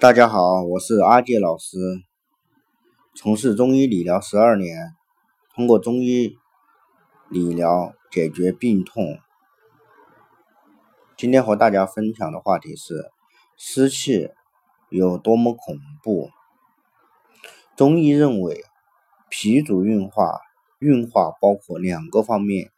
[0.00, 1.76] 大家好，我是阿杰老师，
[3.16, 4.94] 从事中医理疗十二年，
[5.52, 6.36] 通过中医
[7.28, 9.18] 理疗解决病痛。
[11.16, 13.10] 今天和大家分享的话题是
[13.56, 14.30] 湿气
[14.88, 16.30] 有多么恐怖。
[17.76, 18.62] 中医认为，
[19.28, 20.38] 脾主运化，
[20.78, 22.70] 运化包括两个方面，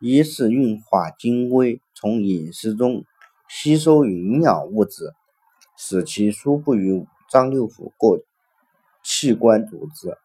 [0.00, 3.04] 一是运化精微，从饮食中
[3.50, 5.12] 吸收营养物质。
[5.86, 8.24] 使其输布于五脏六腑各
[9.02, 10.08] 器官组织，《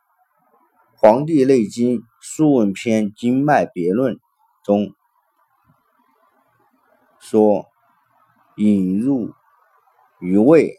[0.96, 4.16] 黄帝内经·素问篇·经脉别论》
[4.64, 4.94] 中
[7.20, 7.66] 说
[8.56, 9.34] ：“引入
[10.22, 10.78] 于胃，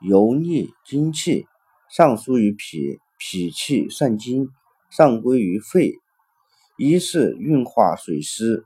[0.00, 1.46] 游逆精气，
[1.88, 4.50] 上输于脾，脾气散精，
[4.90, 5.94] 上归于肺。
[6.76, 8.64] 一是运化水湿，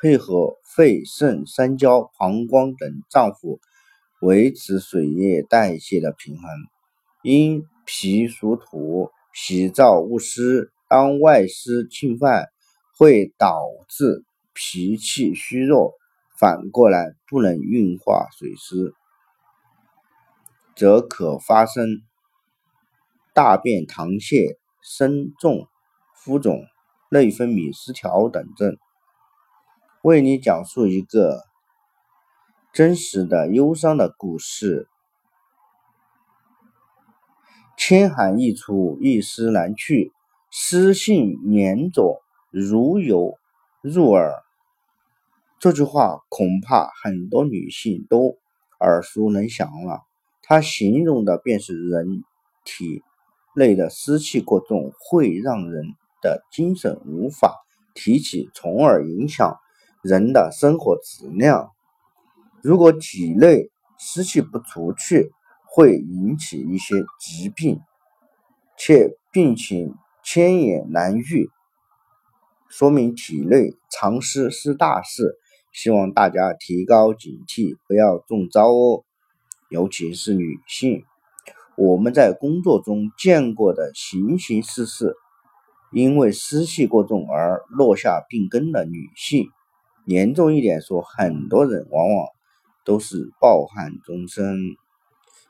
[0.00, 3.60] 配合肺、肾、三焦、膀胱等脏腑。”
[4.20, 6.48] 维持水液代谢的平衡。
[7.22, 12.48] 因脾属土，喜燥恶湿，当外湿侵犯，
[12.96, 15.94] 会导致脾气虚弱，
[16.38, 18.94] 反过来不能运化水湿，
[20.76, 22.02] 则可发生
[23.32, 25.66] 大便溏泻、身重、
[26.14, 26.62] 浮肿、
[27.10, 28.76] 内分泌失调等症。
[30.02, 31.49] 为你讲述一个。
[32.72, 34.86] 真实的忧伤的故事。
[37.76, 40.12] 千寒易出，一湿难去，
[40.52, 43.38] 湿性黏着，如油
[43.80, 44.44] 入耳。
[45.58, 48.38] 这句话恐怕很多女性都
[48.78, 50.02] 耳熟能详了。
[50.40, 52.22] 它形容的便是人
[52.64, 53.02] 体
[53.56, 55.86] 内的湿气过重，会让人
[56.22, 57.56] 的精神无法
[57.94, 59.58] 提起，从而影响
[60.02, 61.72] 人的生活质量。
[62.62, 65.30] 如果体内湿气不除去，
[65.66, 67.80] 会引起一些疾病，
[68.76, 71.48] 且病情牵延难愈，
[72.68, 75.38] 说明体内藏湿是大事。
[75.72, 79.04] 希望大家提高警惕，不要中招哦。
[79.70, 81.04] 尤其是女性，
[81.76, 85.14] 我们在工作中见过的形形色色，
[85.92, 89.48] 因为湿气过重而落下病根的女性，
[90.04, 92.26] 严重一点说，很多人往往。
[92.84, 94.76] 都是抱憾终生。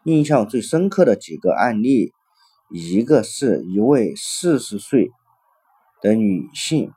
[0.05, 2.13] 印象最深刻的几个案例，
[2.71, 5.11] 一个是一位四十岁
[6.01, 6.93] 的女性，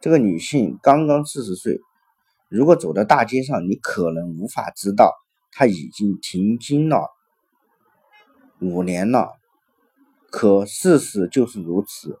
[0.00, 1.80] 这个女性刚刚四十岁，
[2.48, 5.12] 如果走在大街上，你可能无法知道
[5.52, 7.10] 她已经停经了
[8.60, 9.34] 五年了。
[10.30, 12.18] 可事实就是如此，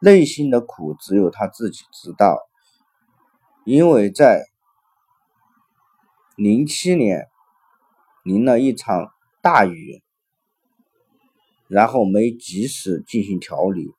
[0.00, 2.38] 内心的苦只有她自己知道。
[3.66, 4.46] 因为在
[6.36, 7.26] 零七年
[8.22, 9.12] 淋了一场
[9.42, 10.04] 大雨，
[11.66, 13.92] 然后没及时进行调理，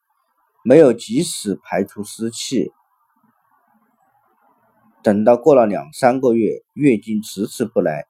[0.63, 2.71] 没有及时排出湿气，
[5.03, 8.05] 等到过了两三个月，月经迟迟不来，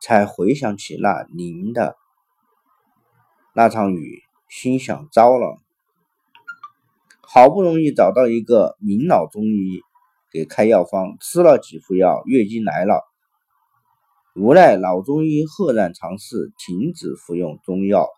[0.00, 1.96] 才回想起那淋的
[3.54, 5.56] 那场雨，心想糟了，
[7.20, 9.84] 好不容易找到一个名老中医。
[10.32, 13.02] 给开药方，吃了几副药，月经来了。
[14.36, 18.08] 无奈老中医赫然尝试停止服用中药，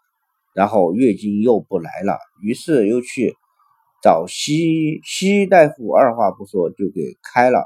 [0.52, 2.18] 然后月经又不来了。
[2.42, 3.34] 于是又去
[4.02, 7.64] 找西医，西医大夫二话不说就给开了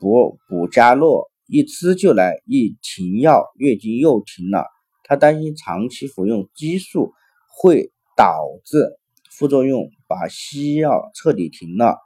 [0.00, 4.66] 补补加诺，一吃就来，一停药，月经又停了。
[5.04, 7.12] 他担心长期服用激素
[7.48, 8.98] 会导致
[9.30, 11.98] 副作用，把西药彻底停了，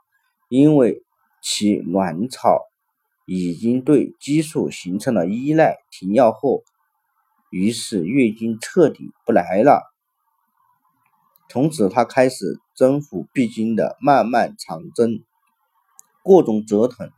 [0.47, 1.03] 因为。
[1.41, 2.61] 其卵巢
[3.25, 6.63] 已经对激素形成了依赖，停药后，
[7.49, 9.83] 于是月经彻底不来了。
[11.49, 15.23] 从此，她开始征服必经的漫漫长征，
[16.23, 17.09] 各种折腾，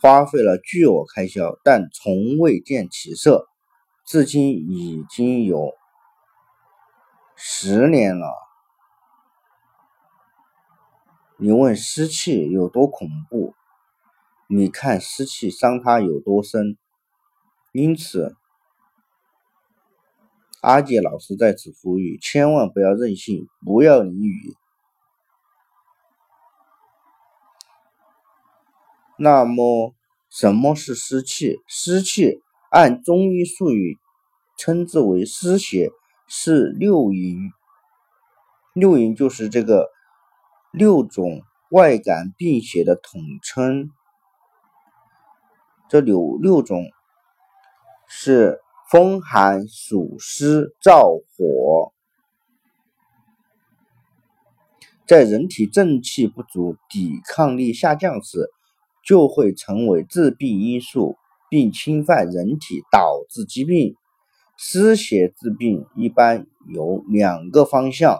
[0.00, 3.46] 花费了巨额开销，但从未见起色。
[4.06, 5.72] 至今已经有
[7.36, 8.49] 十年了。
[11.42, 13.54] 你问湿气有多恐怖？
[14.46, 16.76] 你看湿气伤他有多深？
[17.72, 18.36] 因此，
[20.60, 24.54] 阿杰老师在此呼吁：千万不要任性，不要淋雨。
[29.16, 29.94] 那么，
[30.28, 31.62] 什么是湿气？
[31.66, 33.98] 湿气按中医术语
[34.58, 35.88] 称之为湿邪，
[36.28, 37.50] 是六淫。
[38.74, 39.88] 六淫就是这个。
[40.72, 43.90] 六种外感病邪的统称，
[45.88, 46.84] 这六六种
[48.06, 51.92] 是风寒暑湿燥火，
[55.08, 58.48] 在人体正气不足、抵抗力下降时，
[59.04, 61.16] 就会成为致病因素，
[61.48, 63.96] 并侵犯人体，导致疾病。
[64.56, 68.18] 湿邪治病一般有两个方向：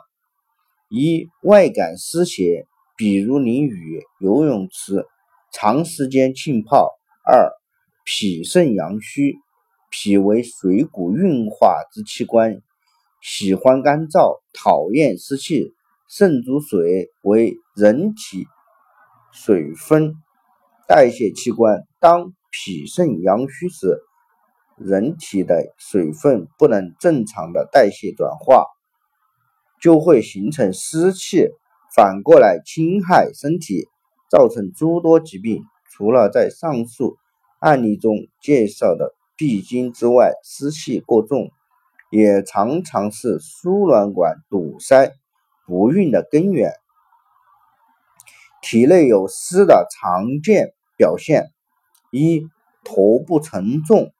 [0.92, 2.66] 一、外感湿邪，
[2.96, 5.06] 比如淋雨、游泳池
[5.52, 6.88] 长时间浸泡；
[7.24, 7.52] 二、
[8.04, 9.36] 脾肾阳虚，
[9.88, 12.60] 脾为水谷运化之器官，
[13.22, 15.72] 喜欢干燥，讨厌湿气。
[16.08, 18.44] 肾主水，为人体
[19.32, 20.14] 水分
[20.88, 21.84] 代谢器官。
[22.00, 24.02] 当脾肾阳虚时，
[24.76, 28.66] 人体的水分不能正常的代谢转化，
[29.80, 31.48] 就会形成湿气，
[31.96, 33.88] 反过来侵害身体，
[34.30, 35.62] 造成诸多疾病。
[35.90, 37.16] 除了在上述
[37.58, 41.50] 案例中介绍的闭经之外，湿气过重
[42.10, 45.12] 也常常是输卵管堵塞、
[45.66, 46.72] 不孕的根源。
[48.62, 51.50] 体内有湿的常见表现：
[52.10, 52.46] 一、
[52.84, 54.12] 头部沉重。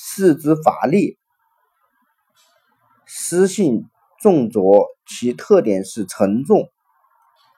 [0.00, 1.18] 四肢乏力，
[3.04, 6.68] 湿性重浊，其特点是沉重，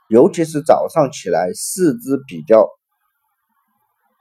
[0.08, 2.68] 尤其是早上起来，四肢比较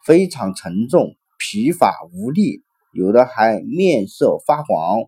[0.05, 5.03] 非常沉重，疲乏无力，有的还面色发黄。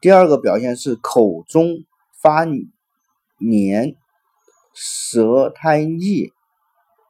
[0.00, 1.84] 第二个表现是口中
[2.20, 2.44] 发
[3.38, 3.96] 黏，
[4.74, 6.32] 舌苔腻。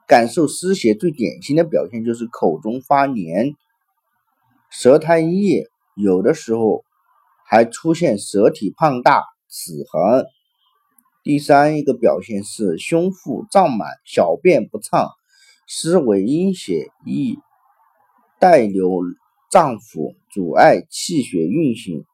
[0.08, 3.54] 感受湿邪最典型的表现就是口中发黏。
[4.68, 6.84] 舌苔腻，有的时候
[7.52, 10.24] 还出现舌体胖大、齿痕。
[11.22, 15.10] 第三一个表现是胸腹胀满、小便不畅，
[15.66, 17.38] 湿为阴邪，易
[18.40, 19.02] 带流
[19.50, 22.06] 脏腑，阻碍气血运行，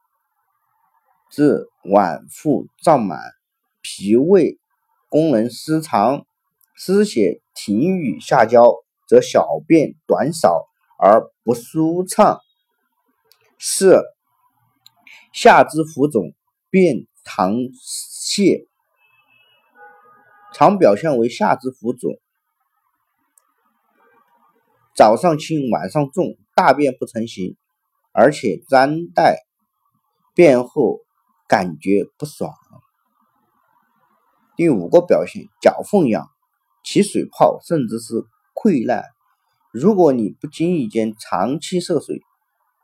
[1.30, 3.20] 致脘腹胀满。
[3.80, 4.58] 脾胃
[5.08, 6.26] 功能失常，
[6.74, 8.74] 湿邪停郁下焦，
[9.06, 10.66] 则小便短少
[10.98, 12.40] 而不舒畅。
[13.60, 14.02] 四
[15.32, 16.32] 下肢浮肿、
[16.70, 18.66] 便溏泻，
[20.52, 22.18] 常表现为下肢浮肿，
[24.96, 27.56] 早上轻晚上重，大便不成形，
[28.12, 29.38] 而且粘带，
[30.34, 31.00] 便后
[31.46, 32.52] 感觉不爽。
[34.56, 36.26] 第五个表现，脚缝痒、
[36.82, 39.04] 起水泡，甚至是溃烂。
[39.70, 42.22] 如果你不经意间长期涉水，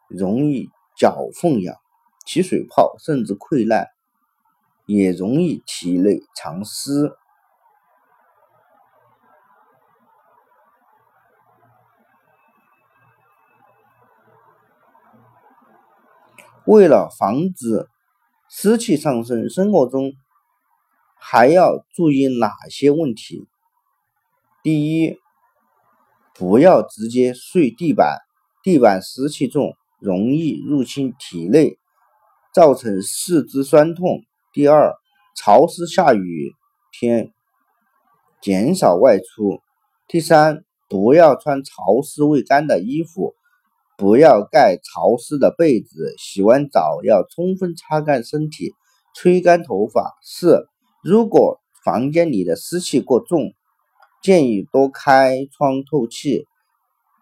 [0.09, 1.77] 容易脚缝痒、
[2.25, 3.89] 起水泡，甚至溃烂，
[4.87, 7.17] 也容易体内藏湿。
[16.65, 17.89] 为了防止
[18.49, 20.15] 湿气上升，生活中
[21.17, 23.47] 还要注意哪些问题？
[24.63, 25.21] 第一，
[26.35, 28.21] 不要直接睡地板，
[28.63, 29.77] 地板湿气重。
[30.01, 31.79] 容易入侵体内，
[32.55, 34.23] 造成四肢酸痛。
[34.53, 34.95] 第二，
[35.37, 36.53] 潮湿下雨
[36.93, 37.33] 天
[38.41, 39.61] 减少外出。
[40.07, 43.35] 第三，不要穿潮湿未干的衣服，
[43.99, 46.15] 不要盖潮湿的被子。
[46.17, 48.73] 洗完澡要充分擦干身体，
[49.17, 50.15] 吹干头发。
[50.23, 50.69] 四，
[51.03, 53.53] 如果房间里的湿气过重，
[54.23, 56.47] 建议多开窗透气。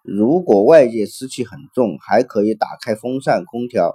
[0.02, 3.94] 如果外界湿气很重，还可以打开风扇、空调，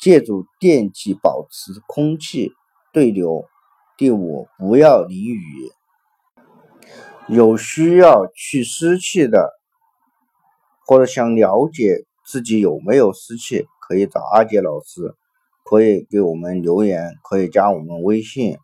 [0.00, 2.52] 借助电器保持空气
[2.92, 3.44] 对流。
[3.98, 5.70] 第五，不要淋雨。
[7.28, 9.52] 有需要去湿气的，
[10.86, 15.14] 或者想了解自己有没有湿气，可以找阿杰老师，
[15.64, 18.56] 可以给我们留言，可以加我们微信。